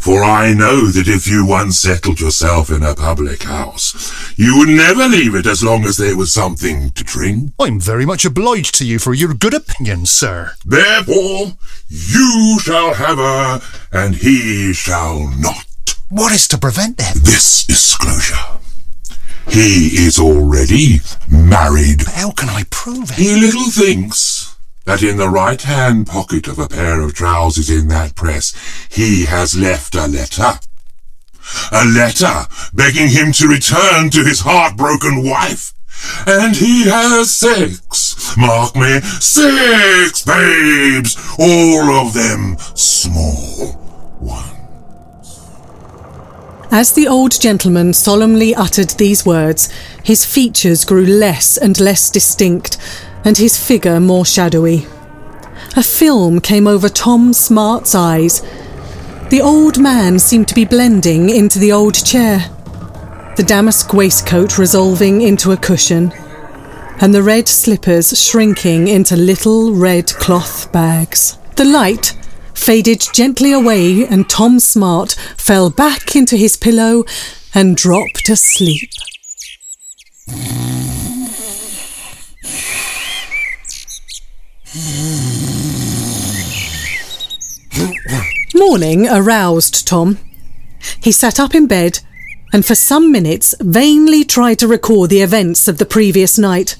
For 0.00 0.24
I 0.24 0.54
know 0.54 0.86
that 0.86 1.08
if 1.08 1.26
you 1.26 1.46
once 1.46 1.78
settled 1.78 2.20
yourself 2.20 2.70
in 2.70 2.82
a 2.82 2.94
public 2.94 3.42
house, 3.42 4.32
you 4.36 4.58
would 4.58 4.68
never 4.68 5.08
leave 5.08 5.34
it 5.34 5.46
as 5.46 5.62
long 5.62 5.84
as 5.84 5.96
there 5.96 6.16
was 6.16 6.32
something 6.32 6.90
to 6.90 7.04
drink. 7.04 7.52
I'm 7.58 7.80
very 7.80 8.06
much 8.06 8.24
obliged 8.24 8.74
to 8.76 8.86
you 8.86 8.98
for 8.98 9.14
your 9.14 9.34
good 9.34 9.54
opinion, 9.54 10.06
sir. 10.06 10.52
Therefore, 10.64 11.52
you 11.88 12.58
shall 12.60 12.94
have 12.94 13.18
her, 13.18 13.60
and 13.92 14.16
he 14.16 14.72
shall 14.72 15.28
not. 15.38 15.66
What 16.08 16.32
is 16.32 16.48
to 16.48 16.58
prevent 16.58 16.96
that? 16.96 17.14
This 17.14 17.64
disclosure. 17.66 18.58
He 19.48 20.06
is 20.06 20.18
already 20.18 21.00
married. 21.28 22.02
How 22.06 22.30
can 22.30 22.48
I 22.48 22.64
prove 22.70 23.10
it? 23.10 23.16
He 23.16 23.34
little 23.40 23.70
thinks 23.70 24.39
that 24.90 25.04
in 25.04 25.18
the 25.18 25.28
right 25.28 25.62
hand 25.62 26.04
pocket 26.04 26.48
of 26.48 26.58
a 26.58 26.66
pair 26.66 27.00
of 27.00 27.14
trousers 27.14 27.70
in 27.70 27.86
that 27.86 28.16
press 28.16 28.52
he 28.90 29.24
has 29.24 29.56
left 29.56 29.94
a 29.94 30.08
letter. 30.08 30.58
A 31.70 31.84
letter 31.84 32.48
begging 32.74 33.08
him 33.08 33.30
to 33.34 33.46
return 33.46 34.10
to 34.10 34.24
his 34.24 34.40
heartbroken 34.40 35.22
wife. 35.22 35.72
And 36.26 36.56
he 36.56 36.88
has 36.88 37.30
six, 37.30 38.36
mark 38.36 38.74
me, 38.74 39.00
six 39.00 40.24
babes, 40.24 41.16
all 41.38 41.88
of 42.04 42.12
them 42.12 42.56
small 42.74 43.78
ones. 44.18 44.50
As 46.72 46.92
the 46.94 47.06
old 47.06 47.40
gentleman 47.40 47.94
solemnly 47.94 48.56
uttered 48.56 48.90
these 48.90 49.24
words, 49.24 49.68
his 50.02 50.24
features 50.24 50.84
grew 50.84 51.06
less 51.06 51.56
and 51.56 51.78
less 51.80 52.10
distinct, 52.10 52.78
and 53.24 53.36
his 53.36 53.56
figure 53.58 54.00
more 54.00 54.24
shadowy. 54.24 54.86
A 55.76 55.82
film 55.82 56.40
came 56.40 56.66
over 56.66 56.88
Tom 56.88 57.32
Smart's 57.32 57.94
eyes. 57.94 58.40
The 59.30 59.40
old 59.42 59.78
man 59.78 60.18
seemed 60.18 60.48
to 60.48 60.54
be 60.54 60.64
blending 60.64 61.30
into 61.30 61.58
the 61.58 61.72
old 61.72 61.94
chair, 61.94 62.38
the 63.36 63.44
damask 63.46 63.92
waistcoat 63.92 64.58
resolving 64.58 65.22
into 65.22 65.52
a 65.52 65.56
cushion, 65.56 66.12
and 67.00 67.14
the 67.14 67.22
red 67.22 67.46
slippers 67.48 68.20
shrinking 68.20 68.88
into 68.88 69.16
little 69.16 69.72
red 69.72 70.08
cloth 70.08 70.72
bags. 70.72 71.38
The 71.56 71.64
light, 71.64 72.16
faded 72.54 73.02
gently 73.14 73.52
away, 73.52 74.06
and 74.06 74.28
Tom 74.28 74.60
Smart 74.60 75.12
fell 75.36 75.70
back 75.70 76.16
into 76.16 76.36
his 76.36 76.56
pillow 76.56 77.04
and 77.54 77.76
dropped 77.76 78.28
asleep. 78.28 78.90
Morning 88.54 89.08
aroused 89.08 89.86
Tom. 89.86 90.18
He 91.02 91.12
sat 91.12 91.40
up 91.40 91.54
in 91.54 91.66
bed 91.66 92.00
and 92.52 92.64
for 92.64 92.74
some 92.74 93.10
minutes 93.10 93.54
vainly 93.60 94.24
tried 94.24 94.58
to 94.58 94.68
recall 94.68 95.06
the 95.06 95.22
events 95.22 95.68
of 95.68 95.78
the 95.78 95.86
previous 95.86 96.38
night. 96.38 96.76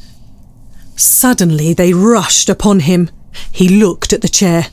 Suddenly 0.96 1.72
they 1.72 1.92
rushed 1.92 2.48
upon 2.48 2.80
him. 2.80 3.10
He 3.50 3.68
looked 3.68 4.12
at 4.12 4.22
the 4.22 4.28
chair. 4.28 4.66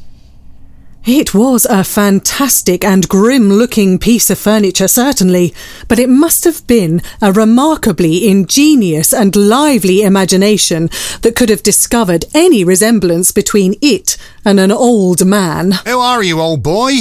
It 1.06 1.34
was 1.34 1.66
a 1.66 1.86
fantastic 1.86 2.84
and 2.84 3.08
grim 3.08 3.50
looking 3.50 3.98
piece 3.98 4.30
of 4.30 4.38
furniture, 4.38 4.90
certainly, 4.90 5.54
but 5.88 6.00
it 6.00 6.10
must 6.10 6.44
have 6.44 6.68
been 6.68 7.02
a 7.22 7.32
remarkably 7.32 8.28
ingenious 8.28 9.14
and 9.14 9.34
lively 9.36 10.02
imagination 10.02 10.90
that 11.22 11.36
could 11.36 11.48
have 11.50 11.64
discovered 11.64 12.26
any 12.34 12.66
resemblance 12.66 13.32
between 13.32 13.76
it 13.82 14.18
and 14.44 14.60
an 14.60 14.72
old 14.72 15.26
man. 15.26 15.72
How 15.72 16.02
are 16.02 16.22
you, 16.24 16.42
old 16.42 16.62
boy? 16.62 16.92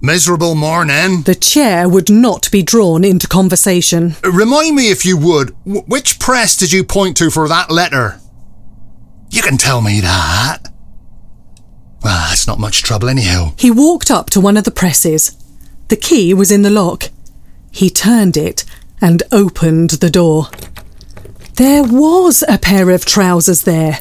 Miserable 0.00 0.54
morning. 0.54 1.22
The 1.22 1.34
chair 1.34 1.88
would 1.88 2.10
not 2.10 2.50
be 2.50 2.62
drawn 2.62 3.02
into 3.04 3.26
conversation. 3.28 4.16
Remind 4.24 4.76
me, 4.76 4.90
if 4.90 5.04
you 5.06 5.16
would, 5.16 5.56
which 5.64 6.18
press 6.18 6.56
did 6.56 6.72
you 6.72 6.84
point 6.84 7.16
to 7.18 7.30
for 7.30 7.48
that 7.48 7.70
letter? 7.70 8.20
You 9.30 9.42
can 9.42 9.56
tell 9.56 9.80
me 9.80 10.00
that. 10.00 10.58
Well, 12.02 12.28
it's 12.32 12.46
not 12.46 12.58
much 12.58 12.82
trouble, 12.82 13.08
anyhow. 13.08 13.52
He 13.58 13.70
walked 13.70 14.10
up 14.10 14.30
to 14.30 14.40
one 14.40 14.56
of 14.56 14.64
the 14.64 14.70
presses. 14.70 15.36
The 15.88 15.96
key 15.96 16.34
was 16.34 16.50
in 16.50 16.62
the 16.62 16.70
lock. 16.70 17.10
He 17.70 17.90
turned 17.90 18.36
it 18.36 18.64
and 19.00 19.22
opened 19.32 19.90
the 19.90 20.10
door. 20.10 20.48
There 21.54 21.82
was 21.82 22.44
a 22.48 22.58
pair 22.58 22.90
of 22.90 23.04
trousers 23.04 23.62
there. 23.62 24.00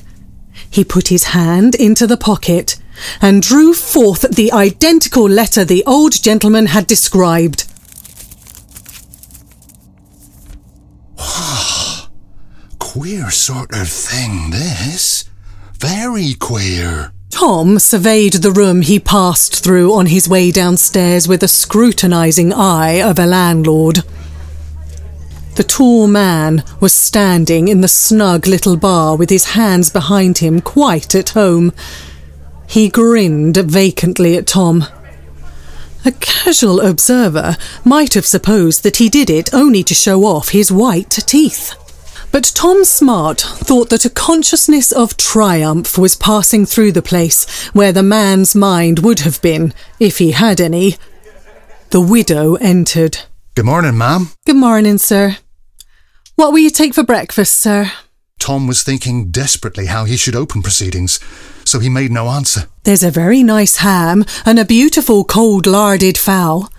He 0.70 0.84
put 0.84 1.08
his 1.08 1.26
hand 1.26 1.76
into 1.76 2.06
the 2.06 2.18
pocket 2.18 2.78
and 3.22 3.42
drew 3.42 3.74
forth 3.74 4.22
the 4.36 4.52
identical 4.52 5.28
letter 5.28 5.64
the 5.64 5.84
old 5.86 6.22
gentleman 6.22 6.68
had 6.68 6.88
described. 6.88 7.66
Queer 12.80 13.30
sort 13.30 13.74
of 13.74 13.90
thing, 13.90 14.52
this. 14.52 15.26
Very 15.74 16.34
queer. 16.34 17.12
Tom 17.36 17.80
surveyed 17.80 18.36
the 18.36 18.52
room 18.54 18.82
he 18.82 18.98
passed 18.98 19.62
through 19.62 19.94
on 19.94 20.06
his 20.06 20.26
way 20.26 20.52
downstairs 20.52 21.28
with 21.28 21.42
the 21.42 21.50
scrutinising 21.50 22.54
eye 22.54 23.02
of 23.02 23.20
a 23.20 23.26
landlord. 23.26 24.04
The 25.56 25.66
tall 25.66 26.08
man 26.08 26.64
was 26.80 26.94
standing 26.94 27.68
in 27.68 27.82
the 27.82 27.90
snug 27.90 28.48
little 28.48 28.78
bar 28.78 29.18
with 29.18 29.30
his 29.30 29.48
hands 29.48 29.90
behind 29.90 30.38
him, 30.38 30.62
quite 30.62 31.14
at 31.14 31.32
home. 31.32 31.74
He 32.70 32.88
grinned 32.88 33.58
vacantly 33.58 34.38
at 34.38 34.48
Tom. 34.48 34.86
A 36.06 36.14
casual 36.14 36.80
observer 36.80 37.58
might 37.84 38.14
have 38.14 38.26
supposed 38.26 38.82
that 38.84 38.96
he 38.96 39.10
did 39.10 39.30
it 39.30 39.54
only 39.54 39.84
to 39.84 39.94
show 39.94 40.24
off 40.24 40.50
his 40.50 40.72
white 40.72 41.12
teeth. 41.12 41.74
But 42.36 42.52
Tom 42.54 42.84
Smart 42.84 43.40
thought 43.40 43.90
that 43.92 44.04
a 44.04 44.10
consciousness 44.10 44.92
of 44.92 45.16
triumph 45.16 45.98
was 45.98 46.18
passing 46.18 46.66
through 46.66 46.92
the 46.92 47.02
place 47.02 47.70
where 47.70 47.94
the 47.94 48.04
man's 48.04 48.54
mind 48.54 49.00
would 49.00 49.22
have 49.22 49.42
been, 49.42 49.74
if 50.02 50.18
he 50.18 50.32
had 50.32 50.60
any. 50.60 50.98
The 51.92 52.02
widow 52.02 52.56
entered. 52.56 53.20
Good 53.56 53.64
morning, 53.64 53.98
ma'am. 53.98 54.32
Good 54.46 54.58
morning, 54.58 54.98
sir. 54.98 55.38
What 56.36 56.52
will 56.52 56.60
you 56.60 56.70
take 56.70 56.94
for 56.94 57.04
breakfast, 57.04 57.56
sir? 57.62 57.94
Tom 58.38 58.68
was 58.68 58.84
thinking 58.84 59.32
desperately 59.32 59.86
how 59.86 60.04
he 60.04 60.18
should 60.18 60.36
open 60.36 60.62
proceedings, 60.62 61.22
so 61.64 61.80
he 61.80 61.88
made 61.88 62.12
no 62.12 62.28
answer. 62.28 62.68
There's 62.84 63.02
a 63.02 63.12
very 63.12 63.44
nice 63.44 63.78
ham 63.78 64.26
and 64.46 64.60
a 64.60 64.66
beautiful 64.66 65.24
cold 65.24 65.66
larded 65.66 66.18
fowl. 66.18 66.70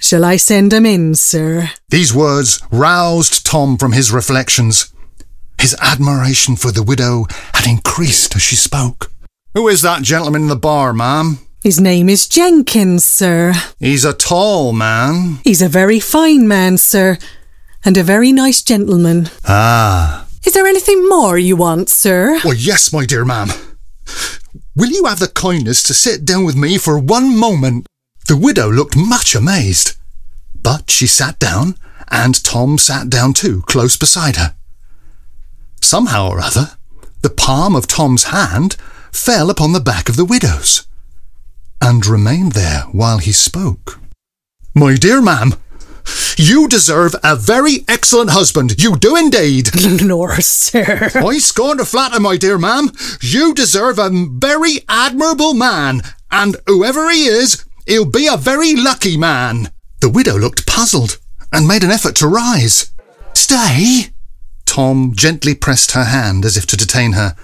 Shall 0.00 0.24
I 0.24 0.38
send 0.38 0.72
'em 0.72 0.86
in, 0.86 1.14
sir? 1.14 1.70
These 1.90 2.14
words 2.14 2.58
roused 2.72 3.44
Tom 3.44 3.76
from 3.76 3.92
his 3.92 4.10
reflections. 4.10 4.86
His 5.60 5.76
admiration 5.80 6.56
for 6.56 6.72
the 6.72 6.82
widow 6.82 7.26
had 7.52 7.66
increased 7.66 8.34
as 8.34 8.40
she 8.42 8.56
spoke. 8.56 9.12
Who 9.54 9.68
is 9.68 9.82
that 9.82 10.02
gentleman 10.02 10.42
in 10.42 10.48
the 10.48 10.56
bar, 10.56 10.94
ma'am? 10.94 11.40
His 11.62 11.78
name 11.78 12.08
is 12.08 12.26
Jenkins, 12.26 13.04
sir. 13.04 13.52
He's 13.78 14.06
a 14.06 14.14
tall 14.14 14.72
man. 14.72 15.40
He's 15.44 15.60
a 15.60 15.68
very 15.68 16.00
fine 16.00 16.48
man, 16.48 16.78
sir, 16.78 17.18
and 17.84 17.98
a 17.98 18.02
very 18.02 18.32
nice 18.32 18.62
gentleman. 18.62 19.28
Ah. 19.46 20.24
Is 20.46 20.54
there 20.54 20.66
anything 20.66 21.06
more 21.10 21.36
you 21.36 21.56
want, 21.56 21.90
sir? 21.90 22.40
Well, 22.42 22.54
yes, 22.54 22.90
my 22.90 23.04
dear 23.04 23.26
ma'am. 23.26 23.52
Will 24.74 24.88
you 24.88 25.04
have 25.04 25.18
the 25.18 25.28
kindness 25.28 25.82
to 25.82 25.92
sit 25.92 26.24
down 26.24 26.44
with 26.44 26.56
me 26.56 26.78
for 26.78 26.98
one 26.98 27.36
moment? 27.36 27.86
The 28.30 28.36
widow 28.36 28.70
looked 28.70 28.94
much 28.96 29.34
amazed. 29.34 29.96
But 30.54 30.88
she 30.88 31.08
sat 31.08 31.40
down, 31.40 31.74
and 32.06 32.40
Tom 32.44 32.78
sat 32.78 33.10
down 33.10 33.32
too, 33.32 33.62
close 33.62 33.96
beside 33.96 34.36
her. 34.36 34.54
Somehow 35.82 36.28
or 36.28 36.38
other, 36.38 36.76
the 37.22 37.30
palm 37.30 37.74
of 37.74 37.88
Tom's 37.88 38.30
hand 38.30 38.76
fell 39.10 39.50
upon 39.50 39.72
the 39.72 39.80
back 39.80 40.08
of 40.08 40.14
the 40.14 40.24
widow's, 40.24 40.86
and 41.80 42.06
remained 42.06 42.52
there 42.52 42.82
while 42.92 43.18
he 43.18 43.32
spoke. 43.32 43.98
My 44.76 44.94
dear 44.94 45.20
ma'am, 45.20 45.54
you 46.36 46.68
deserve 46.68 47.16
a 47.24 47.34
very 47.34 47.84
excellent 47.88 48.30
husband. 48.30 48.80
You 48.80 48.96
do 48.96 49.16
indeed. 49.16 49.70
Lord, 50.02 50.44
sir. 50.44 51.10
I 51.16 51.38
scorn 51.38 51.78
to 51.78 51.84
flatter, 51.84 52.20
my 52.20 52.36
dear 52.36 52.58
ma'am. 52.58 52.92
You 53.20 53.54
deserve 53.54 53.98
a 53.98 54.08
very 54.08 54.84
admirable 54.88 55.54
man, 55.54 56.02
and 56.30 56.56
whoever 56.68 57.10
he 57.10 57.24
is, 57.24 57.64
he'll 57.90 58.06
be 58.06 58.28
a 58.28 58.36
very 58.36 58.76
lucky 58.76 59.16
man. 59.16 59.68
The 60.00 60.08
widow 60.08 60.38
looked 60.38 60.64
puzzled 60.66 61.18
and 61.52 61.66
made 61.66 61.82
an 61.82 61.90
effort 61.90 62.14
to 62.16 62.28
rise. 62.28 62.92
Stay! 63.34 64.12
Tom 64.64 65.12
gently 65.16 65.56
pressed 65.56 65.90
her 65.92 66.04
hand 66.04 66.44
as 66.44 66.56
if 66.56 66.66
to 66.66 66.76
detain 66.76 67.12
her, 67.12 67.34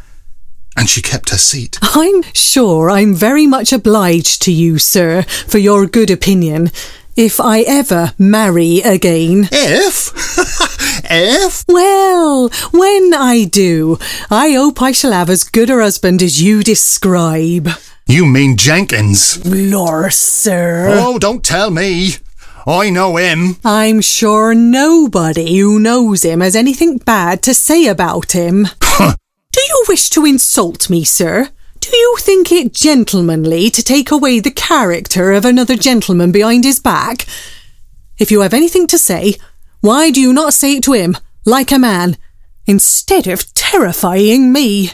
and 0.76 0.88
she 0.88 1.02
kept 1.02 1.30
her 1.30 1.36
seat. 1.36 1.78
I'm 1.82 2.22
sure 2.32 2.90
I'm 2.90 3.12
very 3.12 3.46
much 3.48 3.72
obliged 3.72 4.40
to 4.42 4.52
you, 4.52 4.78
sir, 4.78 5.22
for 5.22 5.58
your 5.58 5.86
good 5.86 6.12
opinion. 6.12 6.70
If 7.16 7.40
I 7.40 7.62
ever 7.62 8.12
marry 8.16 8.80
again. 8.80 9.48
If? 9.50 10.12
if? 11.10 11.64
Well, 11.66 12.50
when 12.70 13.14
I 13.14 13.48
do, 13.50 13.98
I 14.30 14.52
hope 14.52 14.80
I 14.80 14.92
shall 14.92 15.12
have 15.12 15.30
as 15.30 15.42
good 15.42 15.70
a 15.70 15.80
husband 15.80 16.22
as 16.22 16.40
you 16.40 16.62
describe. 16.62 17.70
You 18.08 18.24
mean 18.24 18.56
Jenkins? 18.56 19.44
Lor, 19.44 20.10
sir. 20.10 20.86
Oh, 20.90 21.18
don't 21.18 21.44
tell 21.44 21.70
me. 21.70 22.12
I 22.64 22.88
know 22.88 23.16
him. 23.16 23.56
I'm 23.64 24.00
sure 24.00 24.54
nobody 24.54 25.58
who 25.58 25.80
knows 25.80 26.24
him 26.24 26.40
has 26.40 26.54
anything 26.54 26.98
bad 26.98 27.42
to 27.42 27.54
say 27.54 27.86
about 27.86 28.30
him. 28.32 28.68
do 28.98 29.60
you 29.60 29.84
wish 29.88 30.08
to 30.10 30.24
insult 30.24 30.88
me, 30.88 31.02
sir? 31.02 31.48
Do 31.80 31.96
you 31.96 32.16
think 32.20 32.52
it 32.52 32.72
gentlemanly 32.72 33.70
to 33.70 33.82
take 33.82 34.12
away 34.12 34.38
the 34.38 34.52
character 34.52 35.32
of 35.32 35.44
another 35.44 35.76
gentleman 35.76 36.30
behind 36.30 36.64
his 36.64 36.78
back? 36.78 37.26
If 38.18 38.30
you 38.30 38.40
have 38.40 38.54
anything 38.54 38.86
to 38.88 38.98
say, 38.98 39.34
why 39.80 40.12
do 40.12 40.20
you 40.20 40.32
not 40.32 40.54
say 40.54 40.76
it 40.76 40.84
to 40.84 40.92
him, 40.92 41.16
like 41.44 41.72
a 41.72 41.78
man, 41.78 42.16
instead 42.66 43.26
of 43.26 43.52
terrifying 43.54 44.52
me? 44.52 44.90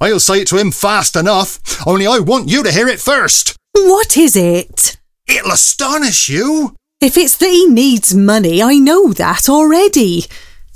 I'll 0.00 0.20
say 0.20 0.42
it 0.42 0.48
to 0.48 0.58
him 0.58 0.72
fast 0.72 1.16
enough, 1.16 1.86
only 1.86 2.06
I 2.06 2.18
want 2.18 2.48
you 2.48 2.62
to 2.62 2.70
hear 2.70 2.86
it 2.86 3.00
first. 3.00 3.56
What 3.72 4.16
is 4.16 4.36
it? 4.36 4.98
It'll 5.26 5.52
astonish 5.52 6.28
you. 6.28 6.74
If 7.00 7.16
it's 7.16 7.36
that 7.38 7.50
he 7.50 7.66
needs 7.66 8.14
money, 8.14 8.62
I 8.62 8.74
know 8.74 9.12
that 9.14 9.48
already. 9.48 10.24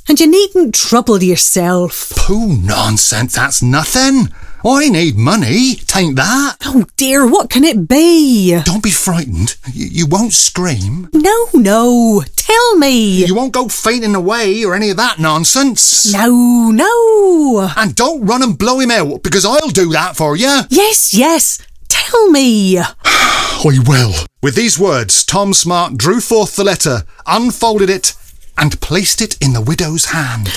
And 0.08 0.18
you 0.18 0.26
needn't 0.26 0.74
trouble 0.74 1.22
yourself. 1.22 2.12
Pooh, 2.16 2.56
nonsense, 2.56 3.34
that's 3.34 3.62
nothing. 3.62 4.28
I 4.64 4.88
need 4.88 5.16
money, 5.16 5.76
tain't 5.76 6.16
that? 6.16 6.56
Oh 6.64 6.84
dear, 6.96 7.26
what 7.26 7.48
can 7.48 7.64
it 7.64 7.88
be? 7.88 8.60
Don't 8.64 8.82
be 8.82 8.90
frightened. 8.90 9.56
You, 9.72 9.86
you 9.86 10.06
won't 10.06 10.32
scream. 10.32 11.08
No, 11.14 11.48
no, 11.54 12.22
tell 12.50 12.76
me. 12.76 13.24
You 13.24 13.34
won't 13.34 13.52
go 13.52 13.68
fainting 13.68 14.14
away 14.14 14.64
or 14.64 14.74
any 14.74 14.90
of 14.90 14.96
that 14.96 15.18
nonsense. 15.18 16.12
No, 16.12 16.70
no. 16.70 17.70
And 17.76 17.94
don't 17.94 18.24
run 18.26 18.42
and 18.42 18.58
blow 18.58 18.80
him 18.80 18.90
out, 18.90 19.22
because 19.22 19.44
I'll 19.44 19.68
do 19.68 19.90
that 19.92 20.16
for 20.16 20.36
you. 20.36 20.60
Yes, 20.68 21.14
yes, 21.14 21.58
tell 21.88 22.30
me. 22.30 22.78
I 23.04 23.78
will. 23.86 24.14
With 24.42 24.54
these 24.54 24.78
words, 24.78 25.24
Tom 25.24 25.52
Smart 25.52 25.96
drew 25.96 26.20
forth 26.20 26.56
the 26.56 26.64
letter, 26.64 27.04
unfolded 27.26 27.90
it, 27.90 28.14
and 28.56 28.80
placed 28.80 29.20
it 29.20 29.36
in 29.42 29.52
the 29.52 29.60
widow's 29.60 30.06
hand. 30.06 30.50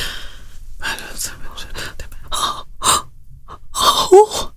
Oh, 3.75 4.53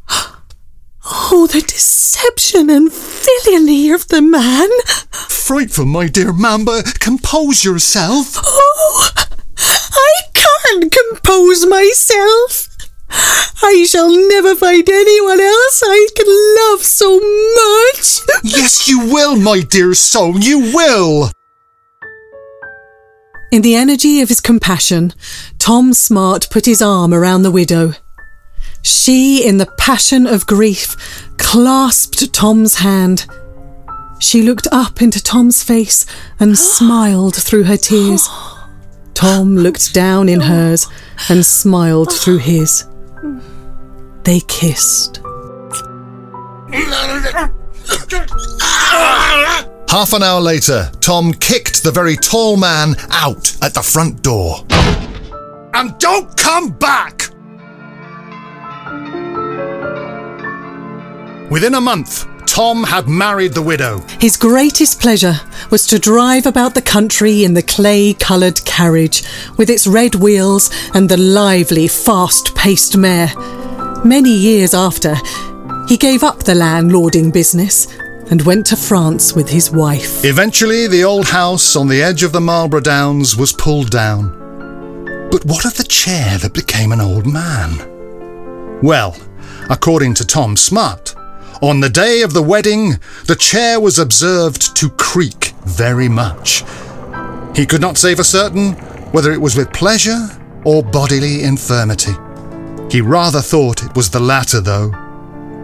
Oh, 1.09 1.47
the 1.51 1.61
deception 1.61 2.69
and 2.69 2.93
villainy 2.93 3.91
of 3.91 4.09
the 4.09 4.21
man! 4.21 4.69
Frightful, 5.13 5.87
my 5.87 6.09
dear 6.09 6.33
Mamba. 6.33 6.83
Compose 6.99 7.65
yourself. 7.65 8.35
Oh, 8.37 9.11
I 9.59 10.13
can't 10.35 10.93
compose 10.93 11.65
myself. 11.67 12.69
I 13.63 13.87
shall 13.89 14.11
never 14.29 14.57
find 14.57 14.89
anyone 14.89 15.41
else 15.41 15.83
I 15.85 16.09
can 16.17 16.27
love 16.71 16.83
so 16.83 17.19
much. 17.21 18.21
Yes, 18.43 18.89
you 18.89 19.07
will, 19.07 19.37
my 19.37 19.61
dear 19.61 19.95
soul, 19.95 20.39
you 20.39 20.73
will. 20.75 21.31
In 23.53 23.63
the 23.63 23.77
energy 23.77 24.21
of 24.21 24.29
his 24.29 24.41
compassion, 24.41 25.13
Tom 25.59 25.95
Smart 25.95 26.49
put 26.51 26.67
his 26.67 26.83
arm 26.83 27.15
around 27.15 27.43
the 27.43 27.51
widow. 27.53 27.95
She, 28.87 29.45
in 29.45 29.57
the 29.57 29.67
passion 29.67 30.29
of 30.29 30.47
grief, 30.47 30.97
clasped 31.39 32.33
Tom's 32.33 32.77
hand. 32.77 33.27
She 34.21 34.43
looked 34.43 34.69
up 34.71 35.03
into 35.03 35.21
Tom's 35.21 35.61
face 35.61 36.07
and 36.39 36.57
smiled 36.77 37.35
through 37.35 37.65
her 37.65 37.77
tears. 37.77 38.29
Tom 39.15 39.57
looked 39.57 39.93
down 39.93 40.29
in 40.29 40.39
hers 40.39 40.87
and 41.29 41.45
smiled 41.45 42.13
through 42.21 42.39
his. 42.39 42.87
They 44.23 44.39
kissed. 44.47 45.17
Half 49.89 50.13
an 50.13 50.23
hour 50.23 50.41
later, 50.41 50.93
Tom 51.01 51.33
kicked 51.33 51.83
the 51.83 51.91
very 51.91 52.15
tall 52.15 52.57
man 52.57 52.95
out 53.11 53.57
at 53.63 53.75
the 53.75 53.83
front 53.83 54.23
door. 54.23 54.65
And 55.75 55.99
don't 55.99 56.37
come 56.37 56.71
back! 56.71 57.36
Within 61.57 61.73
a 61.73 61.81
month, 61.81 62.27
Tom 62.45 62.85
had 62.85 63.09
married 63.09 63.55
the 63.55 63.63
widow. 63.63 64.01
His 64.21 64.37
greatest 64.37 65.01
pleasure 65.01 65.41
was 65.71 65.87
to 65.87 65.99
drive 65.99 66.45
about 66.45 66.75
the 66.75 66.83
country 66.83 67.45
in 67.45 67.55
the 67.55 67.63
clay 67.63 68.13
coloured 68.13 68.63
carriage 68.67 69.25
with 69.57 69.71
its 69.71 69.87
red 69.87 70.17
wheels 70.17 70.71
and 70.93 71.09
the 71.09 71.17
lively, 71.17 71.89
fast 71.89 72.55
paced 72.55 72.99
mare. 72.99 73.33
Many 74.05 74.35
years 74.35 74.75
after, 74.75 75.15
he 75.89 75.97
gave 75.97 76.23
up 76.23 76.41
the 76.43 76.53
landlording 76.53 77.33
business 77.33 77.87
and 78.31 78.43
went 78.43 78.67
to 78.67 78.77
France 78.77 79.33
with 79.33 79.49
his 79.49 79.71
wife. 79.71 80.27
Eventually, 80.27 80.87
the 80.87 81.05
old 81.05 81.29
house 81.29 81.75
on 81.75 81.89
the 81.89 82.03
edge 82.03 82.23
of 82.23 82.33
the 82.33 82.41
Marlborough 82.43 82.81
Downs 82.83 83.35
was 83.35 83.55
pulled 83.55 83.89
down. 83.89 84.29
But 85.31 85.47
what 85.47 85.65
of 85.65 85.79
the 85.79 85.85
chair 85.85 86.37
that 86.37 86.53
became 86.53 86.93
an 86.93 87.01
old 87.01 87.27
man? 87.27 88.83
Well, 88.83 89.17
according 89.71 90.13
to 90.17 90.27
Tom 90.27 90.55
Smart, 90.59 91.16
on 91.63 91.81
the 91.81 91.89
day 91.89 92.23
of 92.23 92.33
the 92.33 92.43
wedding, 92.43 92.95
the 93.27 93.37
chair 93.37 93.81
was 93.81 93.99
observed 93.99 94.77
to 94.77 94.91
creak 94.91 95.53
very 95.65 96.09
much. 96.09 96.65
He 97.55 97.67
could 97.67 97.81
not 97.81 97.97
say 97.97 98.15
for 98.15 98.25
certain 98.25 98.73
whether 99.13 99.33
it 99.33 99.41
was 99.41 99.57
with 99.57 99.73
pleasure 99.73 100.29
or 100.65 100.83
bodily 100.83 101.43
infirmity. 101.43 102.13
He 102.91 103.01
rather 103.01 103.41
thought 103.41 103.83
it 103.83 103.97
was 103.97 104.11
the 104.11 104.21
latter, 104.21 104.61
though, 104.61 104.91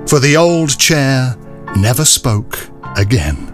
for 0.07 0.19
the 0.19 0.37
old 0.37 0.79
chair 0.79 1.37
never 1.77 2.05
spoke 2.05 2.59
again. 2.97 3.52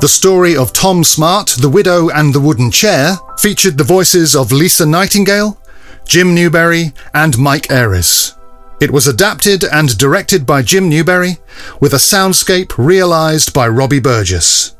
The 0.00 0.08
story 0.08 0.56
of 0.56 0.72
Tom 0.72 1.04
Smart, 1.04 1.56
the 1.60 1.68
widow, 1.68 2.08
and 2.08 2.34
the 2.34 2.40
wooden 2.40 2.70
chair 2.70 3.18
featured 3.36 3.76
the 3.76 3.84
voices 3.84 4.34
of 4.34 4.50
Lisa 4.50 4.86
Nightingale, 4.86 5.60
Jim 6.08 6.34
Newberry, 6.34 6.94
and 7.12 7.36
Mike 7.36 7.70
Ayres. 7.70 8.34
It 8.80 8.90
was 8.90 9.06
adapted 9.06 9.62
and 9.62 9.98
directed 9.98 10.46
by 10.46 10.62
Jim 10.62 10.88
Newberry, 10.88 11.36
with 11.82 11.92
a 11.92 11.98
soundscape 11.98 12.72
realised 12.78 13.52
by 13.52 13.68
Robbie 13.68 14.00
Burgess. 14.00 14.74